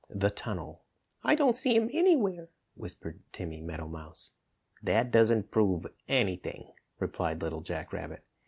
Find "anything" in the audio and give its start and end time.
6.07-6.71